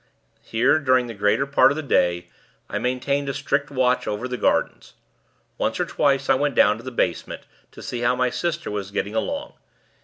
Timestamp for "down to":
6.55-6.83